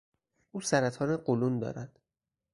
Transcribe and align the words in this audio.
او 0.51 0.61
سرطان 0.61 1.17
قولون 1.17 1.59
دارد. 1.59 1.99